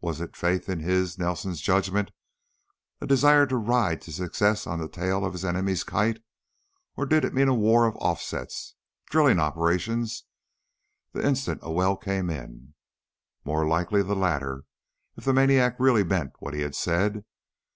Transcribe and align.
Was 0.00 0.20
it 0.20 0.34
faith 0.34 0.68
in 0.68 0.80
his, 0.80 1.16
Nelson's, 1.16 1.60
judgment, 1.60 2.10
a 3.00 3.06
desire 3.06 3.46
to 3.46 3.56
ride 3.56 4.00
to 4.00 4.12
success 4.12 4.66
on 4.66 4.80
the 4.80 4.88
tail 4.88 5.24
of 5.24 5.32
his 5.32 5.44
enemy's 5.44 5.84
kite, 5.84 6.20
or 6.96 7.06
did 7.06 7.24
it 7.24 7.32
mean 7.32 7.46
a 7.46 7.54
war 7.54 7.86
of 7.86 7.94
offsets, 7.98 8.74
drilling 9.10 9.38
operations 9.38 10.24
the 11.12 11.24
instant 11.24 11.60
a 11.62 11.70
well 11.70 11.96
came 11.96 12.30
in? 12.30 12.74
More 13.44 13.64
likely 13.64 14.02
the 14.02 14.16
latter, 14.16 14.64
if 15.16 15.24
the 15.24 15.32
maniac 15.32 15.76
really 15.78 16.02
meant 16.02 16.32
what 16.40 16.52
he 16.54 16.62
had 16.62 16.74
said. 16.74 17.24